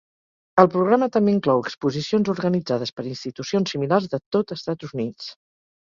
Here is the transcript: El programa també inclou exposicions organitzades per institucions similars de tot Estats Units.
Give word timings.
El 0.61 0.69
programa 0.75 1.09
també 1.17 1.33
inclou 1.35 1.61
exposicions 1.65 2.33
organitzades 2.35 2.95
per 2.99 3.07
institucions 3.13 3.77
similars 3.79 4.13
de 4.17 4.25
tot 4.39 4.59
Estats 4.61 4.93
Units. 5.01 5.35